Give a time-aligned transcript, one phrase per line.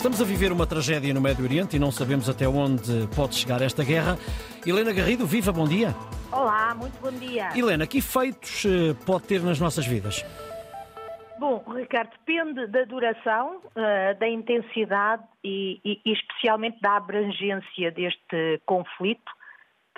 [0.00, 3.60] Estamos a viver uma tragédia no Médio Oriente e não sabemos até onde pode chegar
[3.60, 4.16] esta guerra.
[4.66, 5.94] Helena Garrido, viva, bom dia.
[6.32, 7.50] Olá, muito bom dia.
[7.54, 10.24] Helena, que efeitos eh, pode ter nas nossas vidas?
[11.38, 18.58] Bom, Ricardo, depende da duração, uh, da intensidade e, e, e, especialmente da abrangência deste
[18.64, 19.30] conflito,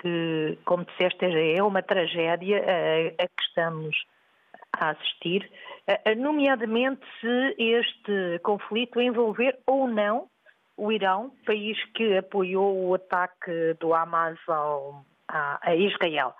[0.01, 3.95] que, como disseste, é uma tragédia uh, a que estamos
[4.73, 5.49] a assistir,
[5.87, 10.27] uh, nomeadamente se este conflito envolver ou não
[10.75, 16.35] o Irão, país que apoiou o ataque do Hamas ao, a, a Israel.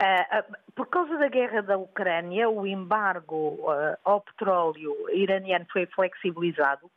[0.00, 3.58] Uh, por causa da guerra da Ucrânia, o embargo
[4.04, 6.88] ao petróleo iraniano foi flexibilizado,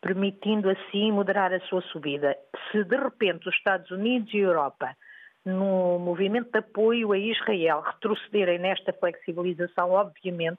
[0.00, 2.36] permitindo assim moderar a sua subida.
[2.70, 4.96] Se de repente os Estados Unidos e a Europa,
[5.44, 10.58] no movimento de apoio a Israel, retrocederem nesta flexibilização, obviamente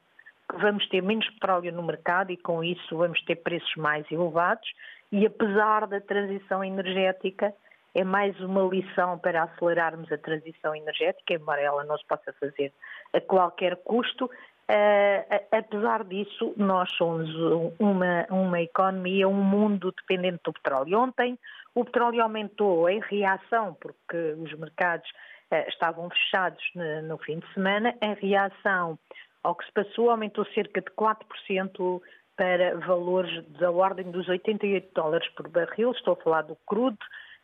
[0.60, 4.68] vamos ter menos petróleo no mercado e com isso vamos ter preços mais elevados.
[5.12, 7.54] E apesar da transição energética,
[7.94, 12.72] é mais uma lição para acelerarmos a transição energética, embora ela não se possa fazer
[13.14, 14.30] a qualquer custo.
[14.72, 17.30] Uh, apesar disso, nós somos
[17.78, 20.98] uma, uma economia, um mundo dependente do petróleo.
[20.98, 21.38] Ontem
[21.76, 25.10] o petróleo aumentou em reação, porque os mercados
[25.52, 28.98] uh, estavam fechados no, no, fim de semana, em reação
[29.44, 32.02] ao que se passou, aumentou cerca de 4%
[32.38, 35.92] para valores da ordem dos 88 dólares por barril.
[35.92, 36.98] Estou a falar do crudo,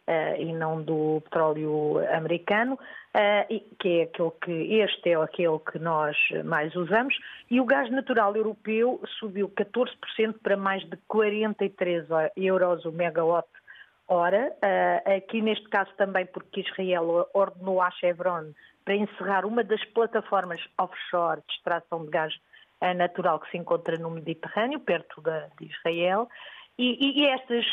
[0.08, 5.78] Uh, e não do petróleo americano, uh, que é aquele que este é aquele que
[5.78, 7.14] nós mais usamos,
[7.52, 12.06] e o gás natural europeu subiu 14% para mais de 43
[12.38, 13.50] euros o megawatt
[14.08, 14.56] hora.
[14.64, 18.54] Uh, aqui neste caso também porque Israel ordenou à Chevron
[18.86, 22.34] para encerrar uma das plataformas offshore de extração de gás
[22.96, 25.22] natural que se encontra no Mediterrâneo, perto
[25.60, 26.30] de Israel,
[26.78, 27.66] e, e estas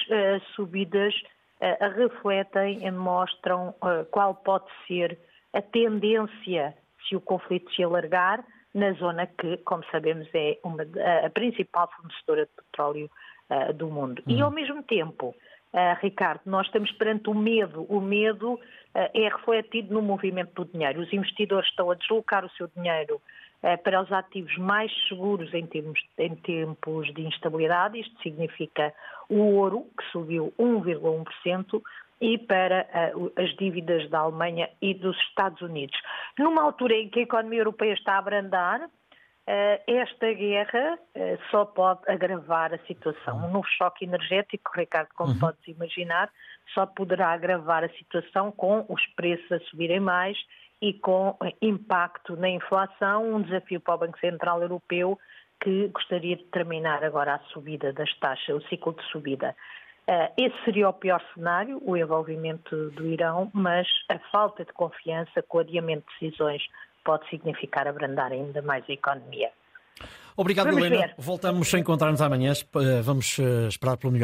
[0.57, 1.15] subidas
[1.97, 5.19] refletem e mostram uh, qual pode ser
[5.53, 6.75] a tendência
[7.09, 8.45] se o conflito se alargar
[8.75, 10.83] na zona que, como sabemos, é uma,
[11.25, 13.11] a principal fornecedora de petróleo
[13.51, 14.23] uh, do mundo.
[14.27, 14.36] Uhum.
[14.36, 15.35] E ao mesmo tempo,
[16.01, 17.85] Ricardo, nós estamos perante o medo.
[17.89, 18.61] O medo
[18.95, 21.01] é refletido no movimento do dinheiro.
[21.01, 23.20] Os investidores estão a deslocar o seu dinheiro
[23.83, 27.98] para os ativos mais seguros em, termos, em tempos de instabilidade.
[27.98, 28.92] Isto significa
[29.29, 31.83] o ouro, que subiu 1,1%,
[32.20, 32.86] e para
[33.17, 35.98] uh, as dívidas da Alemanha e dos Estados Unidos.
[36.39, 38.89] Numa altura em que a economia europeia está a abrandar,
[39.47, 43.37] esta guerra uh, só pode agravar a situação.
[43.45, 45.39] Um novo choque energético, Ricardo, como uhum.
[45.39, 46.31] podes imaginar,
[46.73, 50.37] só poderá agravar a situação com os preços a subirem mais
[50.81, 55.19] e com impacto na inflação, um desafio para o Banco Central Europeu
[55.63, 59.57] que gostaria de terminar agora a subida das taxas, o ciclo de subida.
[60.37, 65.57] Esse seria o pior cenário, o envolvimento do Irão, mas a falta de confiança com
[65.57, 66.63] o adiamento de decisões
[67.05, 69.51] pode significar abrandar ainda mais a economia.
[70.37, 71.07] Obrigado, Vamos Helena.
[71.07, 71.15] Ver.
[71.17, 72.53] Voltamos a encontrar-nos amanhã.
[73.05, 74.23] Vamos eh, esperar pelo melhor.